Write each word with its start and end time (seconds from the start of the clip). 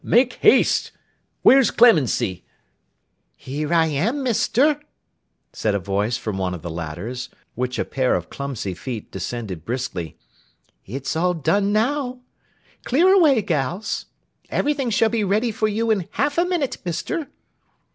make 0.03 0.33
haste! 0.41 0.91
where's 1.43 1.69
Clemency?' 1.69 2.43
'Here 3.37 3.71
am 3.71 4.07
I, 4.17 4.19
Mister,' 4.19 4.79
said 5.53 5.75
a 5.75 5.79
voice 5.79 6.17
from 6.17 6.39
one 6.39 6.55
of 6.55 6.63
the 6.63 6.71
ladders, 6.71 7.29
which 7.53 7.77
a 7.77 7.85
pair 7.85 8.15
of 8.15 8.31
clumsy 8.31 8.73
feet 8.73 9.11
descended 9.11 9.63
briskly. 9.63 10.17
'It's 10.87 11.15
all 11.15 11.35
done 11.35 11.71
now. 11.71 12.19
Clear 12.83 13.13
away, 13.13 13.43
gals. 13.43 14.07
Everything 14.49 14.89
shall 14.89 15.09
be 15.11 15.23
ready 15.23 15.51
for 15.51 15.67
you 15.67 15.91
in 15.91 16.07
half 16.13 16.39
a 16.39 16.45
minute, 16.45 16.79
Mister. 16.83 17.27